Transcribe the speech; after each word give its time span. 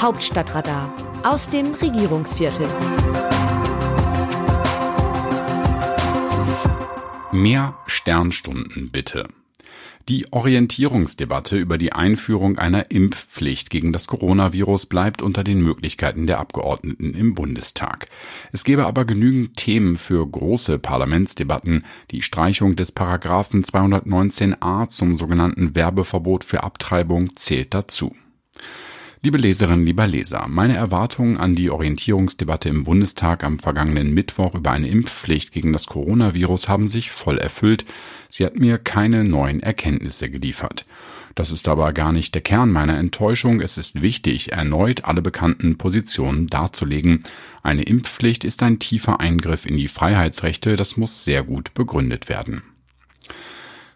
Hauptstadtradar 0.00 0.92
aus 1.22 1.48
dem 1.48 1.72
Regierungsviertel. 1.72 2.66
Mehr 7.32 7.74
Sternstunden 7.86 8.90
bitte. 8.90 9.28
Die 10.10 10.30
Orientierungsdebatte 10.30 11.56
über 11.56 11.78
die 11.78 11.92
Einführung 11.92 12.58
einer 12.58 12.90
Impfpflicht 12.90 13.70
gegen 13.70 13.92
das 13.94 14.06
Coronavirus 14.06 14.86
bleibt 14.86 15.22
unter 15.22 15.42
den 15.42 15.62
Möglichkeiten 15.62 16.26
der 16.26 16.40
Abgeordneten 16.40 17.14
im 17.14 17.34
Bundestag. 17.34 18.06
Es 18.52 18.64
gäbe 18.64 18.84
aber 18.84 19.06
genügend 19.06 19.56
Themen 19.56 19.96
für 19.96 20.26
große 20.26 20.78
Parlamentsdebatten. 20.78 21.86
Die 22.10 22.20
Streichung 22.20 22.76
des 22.76 22.92
Paragraphen 22.92 23.64
219a 23.64 24.88
zum 24.90 25.16
sogenannten 25.16 25.74
Werbeverbot 25.74 26.44
für 26.44 26.62
Abtreibung 26.64 27.34
zählt 27.36 27.72
dazu. 27.72 28.14
Liebe 29.24 29.38
Leserinnen, 29.38 29.86
lieber 29.86 30.06
Leser, 30.06 30.48
meine 30.48 30.76
Erwartungen 30.76 31.38
an 31.38 31.54
die 31.54 31.70
Orientierungsdebatte 31.70 32.68
im 32.68 32.84
Bundestag 32.84 33.42
am 33.42 33.58
vergangenen 33.58 34.12
Mittwoch 34.12 34.54
über 34.54 34.70
eine 34.70 34.88
Impfpflicht 34.88 35.50
gegen 35.50 35.72
das 35.72 35.86
Coronavirus 35.86 36.68
haben 36.68 36.88
sich 36.88 37.10
voll 37.10 37.38
erfüllt. 37.38 37.84
Sie 38.28 38.44
hat 38.44 38.56
mir 38.56 38.76
keine 38.76 39.24
neuen 39.24 39.62
Erkenntnisse 39.62 40.28
geliefert. 40.28 40.84
Das 41.34 41.52
ist 41.52 41.68
aber 41.68 41.94
gar 41.94 42.12
nicht 42.12 42.34
der 42.34 42.42
Kern 42.42 42.70
meiner 42.70 42.98
Enttäuschung. 42.98 43.62
Es 43.62 43.78
ist 43.78 44.02
wichtig, 44.02 44.52
erneut 44.52 45.06
alle 45.06 45.22
bekannten 45.22 45.78
Positionen 45.78 46.48
darzulegen. 46.48 47.22
Eine 47.62 47.84
Impfpflicht 47.84 48.44
ist 48.44 48.62
ein 48.62 48.78
tiefer 48.78 49.20
Eingriff 49.20 49.64
in 49.64 49.78
die 49.78 49.88
Freiheitsrechte, 49.88 50.76
das 50.76 50.98
muss 50.98 51.24
sehr 51.24 51.42
gut 51.42 51.72
begründet 51.72 52.28
werden. 52.28 52.60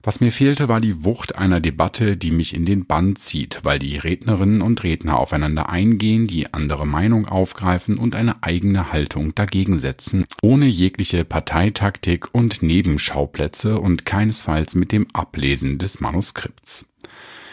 Was 0.08 0.20
mir 0.20 0.32
fehlte, 0.32 0.70
war 0.70 0.80
die 0.80 1.04
Wucht 1.04 1.36
einer 1.36 1.60
Debatte, 1.60 2.16
die 2.16 2.30
mich 2.30 2.54
in 2.54 2.64
den 2.64 2.86
Bann 2.86 3.14
zieht, 3.14 3.58
weil 3.62 3.78
die 3.78 3.98
Rednerinnen 3.98 4.62
und 4.62 4.82
Redner 4.82 5.18
aufeinander 5.18 5.68
eingehen, 5.68 6.26
die 6.26 6.54
andere 6.54 6.86
Meinung 6.86 7.26
aufgreifen 7.26 7.98
und 7.98 8.14
eine 8.14 8.42
eigene 8.42 8.91
Haltung 8.91 9.34
dagegen 9.34 9.78
setzen, 9.78 10.24
ohne 10.41 10.64
jegliche 10.64 11.27
Parteitaktik 11.27 12.34
und 12.34 12.62
Nebenschauplätze 12.62 13.78
und 13.78 14.06
keinesfalls 14.06 14.74
mit 14.74 14.92
dem 14.92 15.08
Ablesen 15.12 15.77
des 15.77 16.00
Manuskripts. 16.00 16.90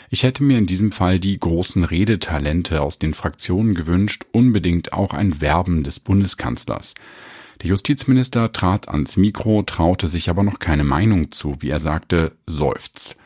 Ich 0.10 0.24
hätte 0.24 0.42
mir 0.42 0.58
in 0.58 0.66
diesem 0.66 0.94
Fall 0.94 1.20
die 1.20 1.38
großen 1.38 1.84
Redetalente 1.84 2.82
aus 2.82 3.00
den 3.00 3.14
Fraktionen 3.14 3.76
gewünscht, 3.76 4.24
unbedingt 4.32 4.94
auch 4.94 5.14
ein 5.14 5.42
Werben 5.42 5.84
des 5.84 6.00
Bundeskanzlers. 6.00 6.94
Der 7.66 7.72
Justizminister 7.72 8.52
trat 8.52 8.90
ans 8.90 9.18
Mikro, 9.18 9.64
traute 9.64 10.08
sich 10.08 10.30
aber 10.30 10.44
noch 10.44 10.60
keine 10.60 10.84
Meinung 10.84 11.32
zu, 11.32 11.64
wie 11.64 11.72
er 11.72 11.80
sagte, 11.80 12.34
seufzt. 12.46 13.18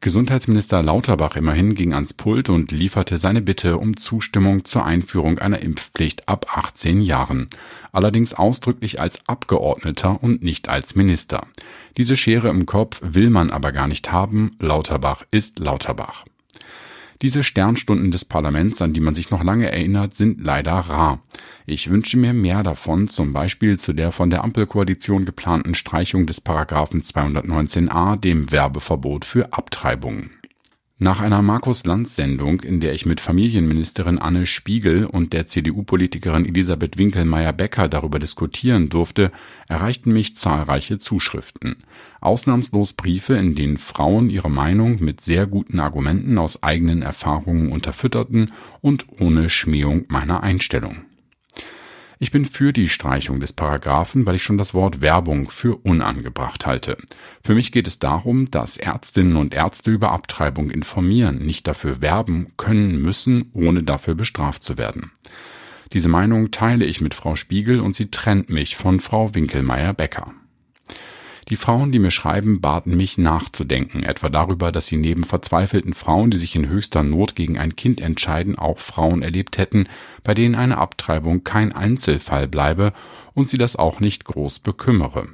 Gesundheitsminister 0.00 0.82
Lauterbach 0.82 1.36
immerhin 1.36 1.74
ging 1.74 1.92
ans 1.92 2.14
Pult 2.14 2.48
und 2.48 2.72
lieferte 2.72 3.18
seine 3.18 3.42
Bitte 3.42 3.76
um 3.76 3.98
Zustimmung 3.98 4.64
zur 4.64 4.86
Einführung 4.86 5.40
einer 5.40 5.60
Impfpflicht 5.60 6.26
ab 6.26 6.56
18 6.56 7.02
Jahren. 7.02 7.50
Allerdings 7.92 8.32
ausdrücklich 8.32 8.98
als 8.98 9.18
Abgeordneter 9.28 10.22
und 10.22 10.42
nicht 10.42 10.70
als 10.70 10.94
Minister. 10.94 11.46
Diese 11.98 12.16
Schere 12.16 12.48
im 12.48 12.64
Kopf 12.64 12.98
will 13.02 13.28
man 13.28 13.50
aber 13.50 13.72
gar 13.72 13.88
nicht 13.88 14.10
haben. 14.10 14.52
Lauterbach 14.58 15.26
ist 15.30 15.58
Lauterbach. 15.58 16.24
Diese 17.22 17.44
Sternstunden 17.44 18.10
des 18.10 18.24
Parlaments, 18.24 18.82
an 18.82 18.92
die 18.92 19.00
man 19.00 19.14
sich 19.14 19.30
noch 19.30 19.44
lange 19.44 19.70
erinnert, 19.70 20.16
sind 20.16 20.40
leider 20.40 20.72
rar. 20.72 21.22
Ich 21.66 21.88
wünsche 21.88 22.18
mir 22.18 22.32
mehr 22.32 22.64
davon, 22.64 23.06
zum 23.06 23.32
Beispiel 23.32 23.78
zu 23.78 23.92
der 23.92 24.10
von 24.10 24.28
der 24.28 24.42
Ampelkoalition 24.42 25.24
geplanten 25.24 25.76
Streichung 25.76 26.26
des 26.26 26.40
Paragraphen 26.40 27.00
219a, 27.00 28.16
dem 28.16 28.50
Werbeverbot 28.50 29.24
für 29.24 29.52
Abtreibungen. 29.52 30.30
Nach 31.02 31.18
einer 31.18 31.42
Markus-Lanz-Sendung, 31.42 32.60
in 32.60 32.78
der 32.78 32.92
ich 32.94 33.06
mit 33.06 33.20
Familienministerin 33.20 34.20
Anne 34.20 34.46
Spiegel 34.46 35.04
und 35.04 35.32
der 35.32 35.46
CDU-Politikerin 35.46 36.46
Elisabeth 36.46 36.96
Winkelmeier-Becker 36.96 37.88
darüber 37.88 38.20
diskutieren 38.20 38.88
durfte, 38.88 39.32
erreichten 39.66 40.12
mich 40.12 40.36
zahlreiche 40.36 40.98
Zuschriften. 40.98 41.74
Ausnahmslos 42.20 42.92
Briefe, 42.92 43.34
in 43.34 43.56
denen 43.56 43.78
Frauen 43.78 44.30
ihre 44.30 44.48
Meinung 44.48 45.02
mit 45.02 45.20
sehr 45.20 45.48
guten 45.48 45.80
Argumenten 45.80 46.38
aus 46.38 46.62
eigenen 46.62 47.02
Erfahrungen 47.02 47.72
unterfütterten 47.72 48.52
und 48.80 49.06
ohne 49.20 49.48
Schmähung 49.48 50.04
meiner 50.06 50.44
Einstellung. 50.44 50.98
Ich 52.22 52.30
bin 52.30 52.46
für 52.46 52.72
die 52.72 52.88
Streichung 52.88 53.40
des 53.40 53.52
Paragraphen, 53.52 54.24
weil 54.26 54.36
ich 54.36 54.44
schon 54.44 54.56
das 54.56 54.74
Wort 54.74 55.00
Werbung 55.00 55.50
für 55.50 55.74
unangebracht 55.74 56.66
halte. 56.66 56.96
Für 57.42 57.56
mich 57.56 57.72
geht 57.72 57.88
es 57.88 57.98
darum, 57.98 58.48
dass 58.48 58.76
Ärztinnen 58.76 59.34
und 59.34 59.52
Ärzte 59.52 59.90
über 59.90 60.12
Abtreibung 60.12 60.70
informieren, 60.70 61.44
nicht 61.44 61.66
dafür 61.66 62.00
werben 62.00 62.52
können 62.56 63.02
müssen, 63.02 63.50
ohne 63.54 63.82
dafür 63.82 64.14
bestraft 64.14 64.62
zu 64.62 64.78
werden. 64.78 65.10
Diese 65.94 66.08
Meinung 66.08 66.52
teile 66.52 66.84
ich 66.84 67.00
mit 67.00 67.14
Frau 67.14 67.34
Spiegel 67.34 67.80
und 67.80 67.96
sie 67.96 68.12
trennt 68.12 68.50
mich 68.50 68.76
von 68.76 69.00
Frau 69.00 69.34
Winkelmeier-Becker. 69.34 70.32
Die 71.52 71.56
Frauen, 71.56 71.92
die 71.92 71.98
mir 71.98 72.10
schreiben, 72.10 72.62
baten 72.62 72.96
mich 72.96 73.18
nachzudenken, 73.18 74.04
etwa 74.04 74.30
darüber, 74.30 74.72
dass 74.72 74.86
sie 74.86 74.96
neben 74.96 75.22
verzweifelten 75.22 75.92
Frauen, 75.92 76.30
die 76.30 76.38
sich 76.38 76.56
in 76.56 76.66
höchster 76.66 77.02
Not 77.02 77.34
gegen 77.34 77.58
ein 77.58 77.76
Kind 77.76 78.00
entscheiden, 78.00 78.56
auch 78.56 78.78
Frauen 78.78 79.20
erlebt 79.20 79.58
hätten, 79.58 79.86
bei 80.24 80.32
denen 80.32 80.54
eine 80.54 80.78
Abtreibung 80.78 81.44
kein 81.44 81.72
Einzelfall 81.72 82.48
bleibe 82.48 82.94
und 83.34 83.50
sie 83.50 83.58
das 83.58 83.76
auch 83.76 84.00
nicht 84.00 84.24
groß 84.24 84.60
bekümmere. 84.60 85.28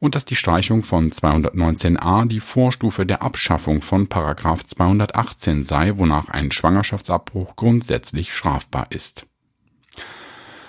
Und 0.00 0.16
dass 0.16 0.24
die 0.24 0.34
Streichung 0.34 0.82
von 0.82 1.12
219a 1.12 2.26
die 2.26 2.40
Vorstufe 2.40 3.06
der 3.06 3.22
Abschaffung 3.22 3.82
von 3.82 4.08
Paragraph 4.08 4.64
218 4.64 5.62
sei, 5.62 5.96
wonach 5.96 6.28
ein 6.28 6.50
Schwangerschaftsabbruch 6.50 7.54
grundsätzlich 7.54 8.32
strafbar 8.32 8.88
ist. 8.90 9.28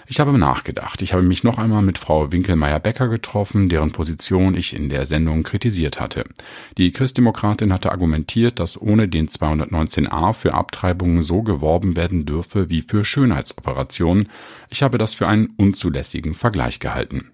Ich 0.10 0.22
habe 0.22 0.38
nachgedacht. 0.38 1.02
Ich 1.02 1.12
habe 1.12 1.22
mich 1.22 1.44
noch 1.44 1.58
einmal 1.58 1.82
mit 1.82 1.98
Frau 1.98 2.32
Winkelmeier-Becker 2.32 3.10
getroffen, 3.10 3.68
deren 3.68 3.92
Position 3.92 4.56
ich 4.56 4.74
in 4.74 4.88
der 4.88 5.06
Sendung 5.06 5.44
kritisiert 5.44 6.00
hatte. 6.00 6.24
Die 6.78 6.92
Christdemokratin 6.92 7.74
hatte 7.74 7.92
argumentiert, 7.92 8.60
dass 8.60 8.82
ohne 8.82 9.10
den 9.10 9.28
219a 9.28 10.32
für 10.32 10.54
Abtreibungen 10.54 11.22
so 11.22 11.42
geworben 11.42 11.98
werden 11.98 12.26
dürfe 12.26 12.70
wie 12.70 12.84
für 12.84 13.04
Schönheitsoperationen. 13.04 14.30
Ich 14.70 14.82
habe 14.82 14.98
das 14.98 15.14
für 15.14 15.28
einen 15.28 15.48
unzulässigen 15.58 16.36
Vergleich 16.36 16.80
gehalten. 16.80 17.32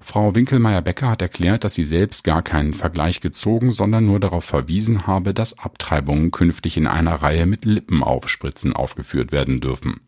Frau 0.00 0.34
Winkelmeier-Becker 0.34 1.10
hat 1.10 1.20
erklärt, 1.20 1.64
dass 1.64 1.74
sie 1.74 1.84
selbst 1.84 2.24
gar 2.24 2.40
keinen 2.40 2.72
Vergleich 2.72 3.20
gezogen, 3.20 3.72
sondern 3.72 4.06
nur 4.06 4.18
darauf 4.18 4.46
verwiesen 4.46 5.06
habe, 5.06 5.34
dass 5.34 5.58
Abtreibungen 5.58 6.30
künftig 6.30 6.78
in 6.78 6.86
einer 6.86 7.16
Reihe 7.16 7.44
mit 7.44 7.66
Lippenaufspritzen 7.66 8.72
aufgeführt 8.72 9.32
werden 9.32 9.60
dürfen. 9.60 10.00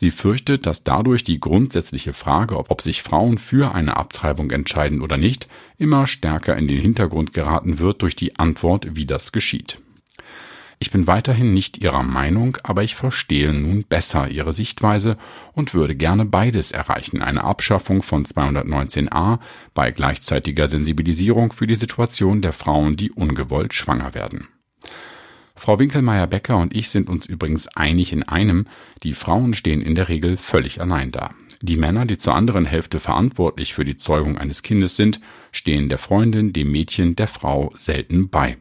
Sie 0.00 0.12
fürchtet, 0.12 0.64
dass 0.64 0.84
dadurch 0.84 1.24
die 1.24 1.40
grundsätzliche 1.40 2.12
Frage, 2.12 2.56
ob 2.56 2.82
sich 2.82 3.02
Frauen 3.02 3.36
für 3.36 3.74
eine 3.74 3.96
Abtreibung 3.96 4.52
entscheiden 4.52 5.02
oder 5.02 5.16
nicht, 5.16 5.48
immer 5.76 6.06
stärker 6.06 6.56
in 6.56 6.68
den 6.68 6.80
Hintergrund 6.80 7.32
geraten 7.32 7.80
wird 7.80 8.02
durch 8.02 8.14
die 8.14 8.38
Antwort, 8.38 8.94
wie 8.94 9.06
das 9.06 9.32
geschieht. 9.32 9.80
Ich 10.78 10.92
bin 10.92 11.08
weiterhin 11.08 11.52
nicht 11.52 11.78
Ihrer 11.78 12.04
Meinung, 12.04 12.58
aber 12.62 12.84
ich 12.84 12.94
verstehe 12.94 13.52
nun 13.52 13.82
besser 13.88 14.28
Ihre 14.28 14.52
Sichtweise 14.52 15.18
und 15.54 15.74
würde 15.74 15.96
gerne 15.96 16.24
beides 16.24 16.70
erreichen, 16.70 17.20
eine 17.20 17.42
Abschaffung 17.42 18.04
von 18.04 18.24
219a 18.24 19.40
bei 19.74 19.90
gleichzeitiger 19.90 20.68
Sensibilisierung 20.68 21.52
für 21.52 21.66
die 21.66 21.74
Situation 21.74 22.40
der 22.40 22.52
Frauen, 22.52 22.96
die 22.96 23.10
ungewollt 23.10 23.74
schwanger 23.74 24.14
werden. 24.14 24.46
Frau 25.58 25.78
Winkelmeier-Becker 25.78 26.56
und 26.56 26.74
ich 26.74 26.88
sind 26.88 27.08
uns 27.08 27.26
übrigens 27.26 27.68
einig 27.68 28.12
in 28.12 28.22
einem, 28.22 28.66
die 29.02 29.12
Frauen 29.12 29.54
stehen 29.54 29.82
in 29.82 29.94
der 29.94 30.08
Regel 30.08 30.36
völlig 30.36 30.80
allein 30.80 31.10
da. 31.10 31.30
Die 31.60 31.76
Männer, 31.76 32.06
die 32.06 32.16
zur 32.16 32.34
anderen 32.34 32.64
Hälfte 32.64 33.00
verantwortlich 33.00 33.74
für 33.74 33.84
die 33.84 33.96
Zeugung 33.96 34.38
eines 34.38 34.62
Kindes 34.62 34.96
sind, 34.96 35.20
stehen 35.50 35.88
der 35.88 35.98
Freundin, 35.98 36.52
dem 36.52 36.70
Mädchen, 36.70 37.16
der 37.16 37.26
Frau 37.26 37.72
selten 37.74 38.28
bei. 38.28 38.56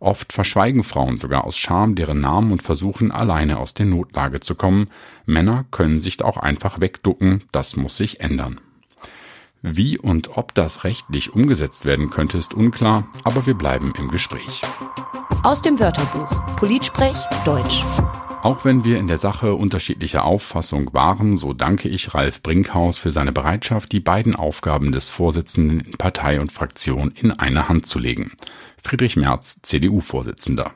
Oft 0.00 0.32
verschweigen 0.32 0.84
Frauen 0.84 1.18
sogar 1.18 1.44
aus 1.44 1.58
Scham 1.58 1.94
deren 1.94 2.20
Namen 2.20 2.52
und 2.52 2.62
versuchen 2.62 3.10
alleine 3.10 3.58
aus 3.58 3.74
der 3.74 3.86
Notlage 3.86 4.40
zu 4.40 4.54
kommen. 4.54 4.88
Männer 5.26 5.64
können 5.70 6.00
sich 6.00 6.22
auch 6.22 6.36
einfach 6.36 6.80
wegducken, 6.80 7.44
das 7.50 7.76
muss 7.76 7.96
sich 7.96 8.20
ändern. 8.20 8.60
Wie 9.62 9.98
und 9.98 10.36
ob 10.36 10.54
das 10.54 10.84
rechtlich 10.84 11.34
umgesetzt 11.34 11.84
werden 11.84 12.10
könnte, 12.10 12.38
ist 12.38 12.54
unklar, 12.54 13.08
aber 13.24 13.46
wir 13.46 13.54
bleiben 13.54 13.92
im 13.98 14.08
Gespräch. 14.08 14.62
Aus 15.42 15.62
dem 15.62 15.80
Wörterbuch 15.80 16.28
Politsprech 16.56 17.16
Deutsch. 17.44 17.82
Auch 18.42 18.64
wenn 18.64 18.84
wir 18.84 18.98
in 18.98 19.08
der 19.08 19.18
Sache 19.18 19.54
unterschiedlicher 19.54 20.24
Auffassung 20.24 20.94
waren, 20.94 21.36
so 21.36 21.52
danke 21.52 21.88
ich 21.88 22.14
Ralf 22.14 22.40
Brinkhaus 22.40 22.96
für 22.98 23.10
seine 23.10 23.32
Bereitschaft, 23.32 23.90
die 23.90 24.00
beiden 24.00 24.36
Aufgaben 24.36 24.92
des 24.92 25.08
Vorsitzenden 25.10 25.80
in 25.80 25.92
Partei 25.98 26.40
und 26.40 26.52
Fraktion 26.52 27.10
in 27.10 27.32
eine 27.32 27.68
Hand 27.68 27.86
zu 27.86 27.98
legen. 27.98 28.32
Friedrich 28.80 29.16
Merz, 29.16 29.60
CDU-Vorsitzender. 29.62 30.70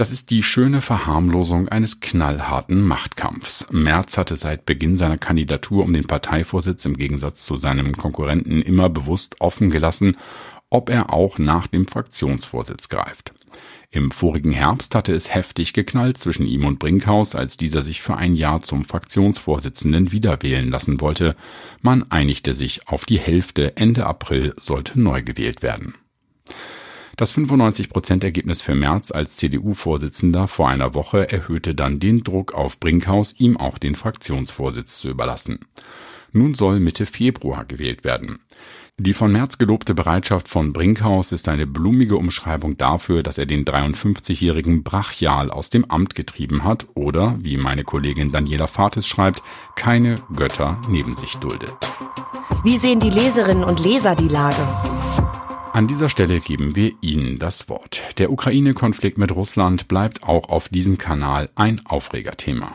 Das 0.00 0.12
ist 0.12 0.30
die 0.30 0.42
schöne 0.42 0.80
Verharmlosung 0.80 1.68
eines 1.68 2.00
knallharten 2.00 2.80
Machtkampfs. 2.80 3.66
Merz 3.70 4.16
hatte 4.16 4.34
seit 4.34 4.64
Beginn 4.64 4.96
seiner 4.96 5.18
Kandidatur 5.18 5.84
um 5.84 5.92
den 5.92 6.06
Parteivorsitz 6.06 6.86
im 6.86 6.96
Gegensatz 6.96 7.44
zu 7.44 7.56
seinem 7.56 7.94
Konkurrenten 7.94 8.62
immer 8.62 8.88
bewusst 8.88 9.42
offen 9.42 9.68
gelassen, 9.68 10.16
ob 10.70 10.88
er 10.88 11.12
auch 11.12 11.36
nach 11.36 11.66
dem 11.66 11.86
Fraktionsvorsitz 11.86 12.88
greift. 12.88 13.34
Im 13.90 14.10
vorigen 14.10 14.52
Herbst 14.52 14.94
hatte 14.94 15.12
es 15.12 15.34
heftig 15.34 15.74
geknallt 15.74 16.16
zwischen 16.16 16.46
ihm 16.46 16.64
und 16.64 16.78
Brinkhaus, 16.78 17.34
als 17.34 17.58
dieser 17.58 17.82
sich 17.82 18.00
für 18.00 18.16
ein 18.16 18.32
Jahr 18.32 18.62
zum 18.62 18.86
Fraktionsvorsitzenden 18.86 20.12
wiederwählen 20.12 20.70
lassen 20.70 20.98
wollte. 21.02 21.36
Man 21.82 22.10
einigte 22.10 22.54
sich 22.54 22.88
auf 22.88 23.04
die 23.04 23.18
Hälfte. 23.18 23.76
Ende 23.76 24.06
April 24.06 24.54
sollte 24.58 24.98
neu 24.98 25.22
gewählt 25.22 25.60
werden. 25.60 25.92
Das 27.20 27.36
95-Prozent-Ergebnis 27.36 28.62
für 28.62 28.74
Merz 28.74 29.10
als 29.10 29.36
CDU-Vorsitzender 29.36 30.48
vor 30.48 30.70
einer 30.70 30.94
Woche 30.94 31.30
erhöhte 31.30 31.74
dann 31.74 32.00
den 32.00 32.24
Druck 32.24 32.54
auf 32.54 32.80
Brinkhaus, 32.80 33.34
ihm 33.38 33.58
auch 33.58 33.76
den 33.76 33.94
Fraktionsvorsitz 33.94 35.00
zu 35.00 35.10
überlassen. 35.10 35.58
Nun 36.32 36.54
soll 36.54 36.80
Mitte 36.80 37.04
Februar 37.04 37.66
gewählt 37.66 38.04
werden. 38.04 38.38
Die 38.96 39.12
von 39.12 39.30
Merz 39.32 39.58
gelobte 39.58 39.94
Bereitschaft 39.94 40.48
von 40.48 40.72
Brinkhaus 40.72 41.32
ist 41.32 41.46
eine 41.50 41.66
blumige 41.66 42.16
Umschreibung 42.16 42.78
dafür, 42.78 43.22
dass 43.22 43.36
er 43.36 43.44
den 43.44 43.66
53-jährigen 43.66 44.82
brachial 44.82 45.50
aus 45.50 45.68
dem 45.68 45.84
Amt 45.90 46.14
getrieben 46.14 46.64
hat 46.64 46.86
oder, 46.94 47.36
wie 47.42 47.58
meine 47.58 47.84
Kollegin 47.84 48.32
Daniela 48.32 48.66
Fates 48.66 49.06
schreibt, 49.06 49.42
keine 49.76 50.14
Götter 50.34 50.80
neben 50.88 51.14
sich 51.14 51.34
duldet. 51.34 51.74
Wie 52.64 52.78
sehen 52.78 53.00
die 53.00 53.10
Leserinnen 53.10 53.64
und 53.64 53.84
Leser 53.84 54.14
die 54.14 54.28
Lage? 54.28 54.66
An 55.72 55.86
dieser 55.86 56.08
Stelle 56.08 56.40
geben 56.40 56.74
wir 56.74 56.92
Ihnen 57.00 57.38
das 57.38 57.68
Wort. 57.68 58.02
Der 58.18 58.32
Ukraine-Konflikt 58.32 59.18
mit 59.18 59.34
Russland 59.34 59.86
bleibt 59.86 60.24
auch 60.24 60.48
auf 60.48 60.68
diesem 60.68 60.98
Kanal 60.98 61.48
ein 61.54 61.80
Aufregerthema. 61.86 62.74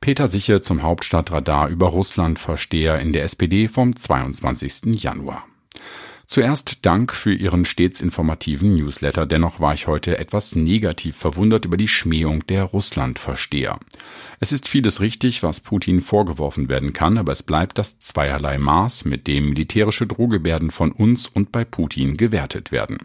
Peter 0.00 0.26
Siche 0.26 0.60
zum 0.60 0.82
Hauptstadtradar 0.82 1.68
über 1.68 1.86
Russland-Versteher 1.86 2.98
in 2.98 3.12
der 3.12 3.22
SPD 3.24 3.68
vom 3.68 3.94
22. 3.94 5.02
Januar. 5.02 5.44
Zuerst 6.32 6.86
Dank 6.86 7.12
für 7.12 7.34
Ihren 7.34 7.64
stets 7.64 8.00
informativen 8.00 8.76
Newsletter. 8.76 9.26
Dennoch 9.26 9.58
war 9.58 9.74
ich 9.74 9.88
heute 9.88 10.16
etwas 10.18 10.54
negativ 10.54 11.16
verwundert 11.16 11.64
über 11.64 11.76
die 11.76 11.88
Schmähung 11.88 12.46
der 12.46 12.62
Russlandversteher. 12.62 13.80
Es 14.38 14.52
ist 14.52 14.68
vieles 14.68 15.00
richtig, 15.00 15.42
was 15.42 15.58
Putin 15.58 16.00
vorgeworfen 16.00 16.68
werden 16.68 16.92
kann, 16.92 17.18
aber 17.18 17.32
es 17.32 17.42
bleibt 17.42 17.78
das 17.78 17.98
zweierlei 17.98 18.58
Maß, 18.58 19.06
mit 19.06 19.26
dem 19.26 19.48
militärische 19.48 20.06
Drohgebärden 20.06 20.70
von 20.70 20.92
uns 20.92 21.26
und 21.26 21.50
bei 21.50 21.64
Putin 21.64 22.16
gewertet 22.16 22.70
werden. 22.70 22.98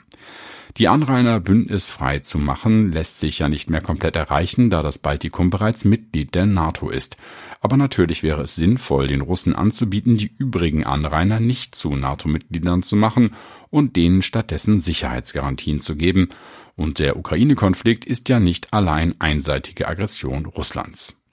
Die 0.77 0.89
Anrainer 0.89 1.39
bündnisfrei 1.39 2.19
zu 2.19 2.38
machen, 2.38 2.92
lässt 2.92 3.22
sich 3.22 3.39
ja 3.39 3.48
nicht 3.48 3.69
mehr 3.69 3.80
komplett 3.80 4.18
erreichen, 4.18 4.69
da 4.69 4.83
das 4.83 4.98
Baltikum 4.98 5.50
bereits 5.50 5.86
Mitglied 5.86 6.36
der 6.36 6.45
NATO 6.45 6.89
ist. 6.89 7.16
Aber 7.62 7.77
natürlich 7.77 8.24
wäre 8.24 8.42
es 8.42 8.57
sinnvoll, 8.57 9.07
den 9.07 9.22
Russen 9.22 9.56
anzubieten, 9.56 10.18
die 10.18 10.30
übrigen 10.38 10.86
Anrainer 10.86 11.39
nicht 11.39 11.75
zu 11.75 11.95
NATO-Mitgliedern 11.95 12.83
zu 12.83 12.98
machen 12.98 13.31
und 13.69 13.95
denen 13.95 14.22
stattdessen 14.22 14.81
Sicherheitsgarantien 14.81 15.80
zu 15.80 15.95
geben. 15.95 16.27
Und 16.75 17.00
der 17.00 17.16
Ukraine-Konflikt 17.16 18.04
ist 18.04 18.27
ja 18.27 18.42
nicht 18.42 18.74
allein 18.74 19.16
einseitige 19.19 19.88
Aggression 19.88 20.45
Russlands. 20.45 21.25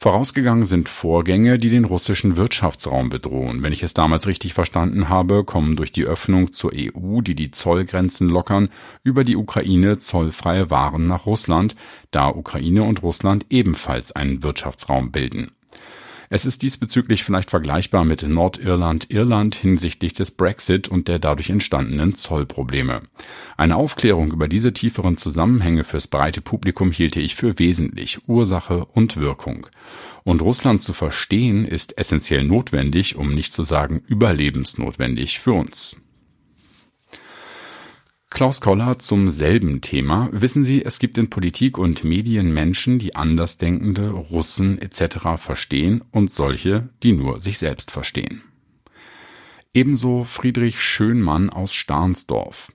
Vorausgegangen 0.00 0.64
sind 0.64 0.88
Vorgänge, 0.88 1.58
die 1.58 1.70
den 1.70 1.84
russischen 1.84 2.36
Wirtschaftsraum 2.36 3.08
bedrohen. 3.08 3.64
Wenn 3.64 3.72
ich 3.72 3.82
es 3.82 3.94
damals 3.94 4.28
richtig 4.28 4.54
verstanden 4.54 5.08
habe, 5.08 5.42
kommen 5.42 5.74
durch 5.74 5.90
die 5.90 6.04
Öffnung 6.04 6.52
zur 6.52 6.70
EU, 6.72 7.20
die 7.20 7.34
die 7.34 7.50
Zollgrenzen 7.50 8.28
lockern, 8.28 8.68
über 9.02 9.24
die 9.24 9.34
Ukraine 9.34 9.98
zollfreie 9.98 10.70
Waren 10.70 11.06
nach 11.06 11.26
Russland, 11.26 11.74
da 12.12 12.28
Ukraine 12.28 12.84
und 12.84 13.02
Russland 13.02 13.46
ebenfalls 13.50 14.12
einen 14.12 14.44
Wirtschaftsraum 14.44 15.10
bilden. 15.10 15.50
Es 16.30 16.44
ist 16.44 16.62
diesbezüglich 16.62 17.24
vielleicht 17.24 17.48
vergleichbar 17.48 18.04
mit 18.04 18.22
Nordirland-Irland 18.22 19.54
hinsichtlich 19.54 20.12
des 20.12 20.30
Brexit 20.30 20.88
und 20.88 21.08
der 21.08 21.18
dadurch 21.18 21.48
entstandenen 21.48 22.14
Zollprobleme. 22.14 23.00
Eine 23.56 23.76
Aufklärung 23.76 24.32
über 24.32 24.46
diese 24.46 24.74
tieferen 24.74 25.16
Zusammenhänge 25.16 25.84
fürs 25.84 26.06
breite 26.06 26.42
Publikum 26.42 26.92
hielte 26.92 27.20
ich 27.20 27.34
für 27.34 27.58
wesentlich, 27.58 28.28
Ursache 28.28 28.84
und 28.84 29.16
Wirkung. 29.16 29.66
Und 30.24 30.42
Russland 30.42 30.82
zu 30.82 30.92
verstehen 30.92 31.64
ist 31.64 31.96
essentiell 31.96 32.44
notwendig, 32.44 33.16
um 33.16 33.34
nicht 33.34 33.54
zu 33.54 33.62
sagen 33.62 34.02
überlebensnotwendig 34.06 35.38
für 35.38 35.52
uns. 35.52 35.96
Klaus 38.30 38.60
Koller 38.60 38.98
zum 38.98 39.30
selben 39.30 39.80
Thema. 39.80 40.28
Wissen 40.32 40.62
Sie, 40.62 40.84
es 40.84 40.98
gibt 40.98 41.16
in 41.18 41.30
Politik 41.30 41.78
und 41.78 42.04
Medien 42.04 42.52
Menschen, 42.52 42.98
die 42.98 43.16
Andersdenkende, 43.16 44.10
Russen 44.10 44.80
etc. 44.80 45.38
verstehen 45.38 46.04
und 46.12 46.30
solche, 46.30 46.90
die 47.02 47.12
nur 47.12 47.40
sich 47.40 47.58
selbst 47.58 47.90
verstehen. 47.90 48.42
Ebenso 49.72 50.24
Friedrich 50.24 50.80
Schönmann 50.80 51.50
aus 51.50 51.74
Starnsdorf. 51.74 52.70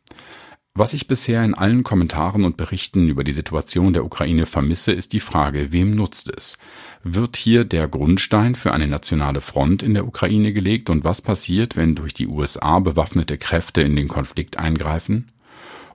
Was 0.76 0.94
ich 0.94 1.08
bisher 1.08 1.44
in 1.44 1.54
allen 1.54 1.84
Kommentaren 1.84 2.46
und 2.46 2.58
Berichten 2.58 3.08
über 3.08 3.24
die 3.24 3.32
Situation 3.32 3.94
der 3.94 4.06
Ukraine 4.06 4.48
vermisse, 4.48 4.92
ist 4.92 5.14
die 5.14 5.20
Frage, 5.20 5.72
wem 5.72 5.92
nutzt 5.92 6.36
es? 6.36 6.58
Wird 7.04 7.38
hier 7.38 7.64
der 7.64 7.88
Grundstein 7.88 8.56
für 8.56 8.74
eine 8.74 8.88
nationale 8.88 9.40
Front 9.40 9.84
in 9.84 9.94
der 9.94 10.08
Ukraine 10.08 10.52
gelegt 10.52 10.90
und 10.90 11.04
was 11.04 11.22
passiert, 11.22 11.76
wenn 11.76 11.94
durch 11.94 12.16
die 12.16 12.28
USA 12.28 12.80
bewaffnete 12.80 13.38
Kräfte 13.38 13.82
in 13.82 13.96
den 13.96 14.08
Konflikt 14.08 14.58
eingreifen? 14.58 15.28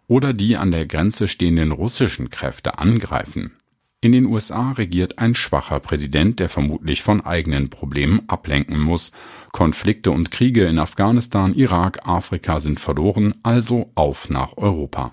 Oder 0.09 0.33
die 0.33 0.57
an 0.57 0.73
der 0.73 0.87
Grenze 0.87 1.29
stehenden 1.29 1.71
russischen 1.71 2.31
Kräfte 2.31 2.79
angreifen. 2.79 3.53
In 4.01 4.13
den 4.13 4.27
USA 4.27 4.73
regiert 4.73 5.19
ein 5.19 5.35
schwacher 5.35 5.81
Präsident, 5.81 6.39
der 6.39 6.49
vermutlich 6.49 7.03
von 7.03 7.21
eigenen 7.21 7.69
Problemen 7.69 8.23
ablenken 8.29 8.81
muss. 8.81 9.13
Konflikte 9.53 10.13
und 10.13 10.31
Kriege 10.31 10.67
in 10.67 10.79
Afghanistan, 10.79 11.53
Irak, 11.53 12.07
Afrika 12.07 12.61
sind 12.61 12.79
verloren, 12.79 13.35
also 13.43 13.91
auf 13.97 14.31
nach 14.31 14.57
Europa. 14.57 15.13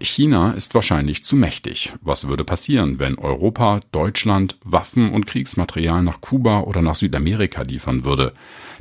China 0.00 0.52
ist 0.52 0.74
wahrscheinlich 0.74 1.24
zu 1.24 1.36
mächtig. 1.36 1.94
Was 2.02 2.28
würde 2.28 2.44
passieren, 2.44 2.98
wenn 2.98 3.18
Europa, 3.18 3.80
Deutschland 3.92 4.56
Waffen 4.64 5.12
und 5.12 5.26
Kriegsmaterial 5.26 6.02
nach 6.02 6.20
Kuba 6.20 6.60
oder 6.60 6.82
nach 6.82 6.94
Südamerika 6.94 7.62
liefern 7.62 8.04
würde? 8.04 8.32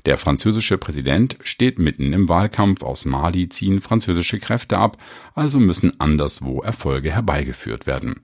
Der 0.06 0.18
französische 0.18 0.78
Präsident 0.78 1.38
steht 1.44 1.80
mitten 1.80 2.12
im 2.14 2.28
Wahlkampf. 2.28 2.84
Aus 2.84 3.06
Mali 3.06 3.48
ziehen 3.48 3.80
französische 3.80 4.40
Kräfte 4.40 4.78
ab, 4.78 4.98
also 5.34 5.60
müssen 5.60 6.00
anderswo 6.00 6.62
Erfolge 6.62 7.12
herbeigeführt 7.12 7.88
werden. 7.88 8.22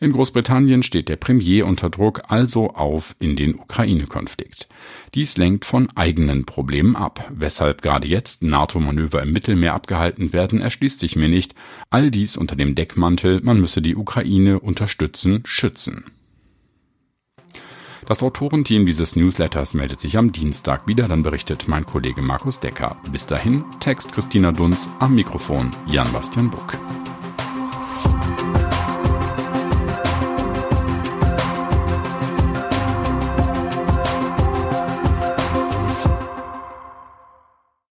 In 0.00 0.12
Großbritannien 0.12 0.82
steht 0.82 1.08
der 1.08 1.16
Premier 1.16 1.66
unter 1.66 1.90
Druck, 1.90 2.22
also 2.28 2.70
auf 2.70 3.14
in 3.18 3.36
den 3.36 3.54
Ukraine-Konflikt. 3.54 4.68
Dies 5.14 5.36
lenkt 5.36 5.64
von 5.64 5.88
eigenen 5.94 6.44
Problemen 6.44 6.96
ab. 6.96 7.30
Weshalb 7.34 7.82
gerade 7.82 8.08
jetzt 8.08 8.42
NATO-Manöver 8.42 9.22
im 9.22 9.32
Mittelmeer 9.32 9.74
abgehalten 9.74 10.32
werden, 10.32 10.60
erschließt 10.60 11.00
sich 11.00 11.16
mir 11.16 11.28
nicht. 11.28 11.54
All 11.90 12.10
dies 12.10 12.36
unter 12.36 12.56
dem 12.56 12.74
Deckmantel, 12.74 13.40
man 13.42 13.60
müsse 13.60 13.82
die 13.82 13.96
Ukraine 13.96 14.60
unterstützen, 14.60 15.42
schützen. 15.44 16.04
Das 18.06 18.22
Autorenteam 18.22 18.84
dieses 18.84 19.16
Newsletters 19.16 19.72
meldet 19.72 19.98
sich 19.98 20.18
am 20.18 20.30
Dienstag 20.30 20.86
wieder, 20.86 21.08
dann 21.08 21.22
berichtet 21.22 21.68
mein 21.68 21.86
Kollege 21.86 22.20
Markus 22.20 22.60
Decker. 22.60 22.98
Bis 23.10 23.26
dahin, 23.26 23.64
Text 23.80 24.12
Christina 24.12 24.52
Dunz, 24.52 24.90
am 24.98 25.14
Mikrofon 25.14 25.70
Jan 25.86 26.12
Bastian 26.12 26.50
Buck. 26.50 26.76